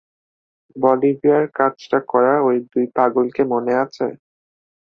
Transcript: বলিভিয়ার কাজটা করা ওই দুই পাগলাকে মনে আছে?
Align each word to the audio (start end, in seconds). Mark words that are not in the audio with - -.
বলিভিয়ার 0.75 1.45
কাজটা 1.57 1.99
করা 2.11 2.33
ওই 2.47 2.57
দুই 2.71 2.85
পাগলাকে 2.95 3.41
মনে 3.53 3.73
আছে? 3.83 4.07